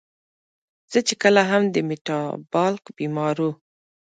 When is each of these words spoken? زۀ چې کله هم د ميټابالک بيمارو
زۀ 0.91 0.99
چې 1.07 1.15
کله 1.23 1.41
هم 1.49 1.63
د 1.73 1.75
ميټابالک 1.89 2.83
بيمارو 2.97 3.49